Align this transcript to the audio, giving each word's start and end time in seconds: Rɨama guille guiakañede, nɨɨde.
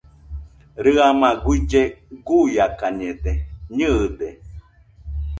Rɨama 0.83 1.29
guille 1.43 1.81
guiakañede, 2.25 3.31
nɨɨde. 3.75 4.27